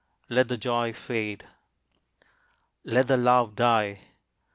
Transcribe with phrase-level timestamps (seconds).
[0.29, 1.43] Let the joy fade!
[2.83, 3.99] Let the love die.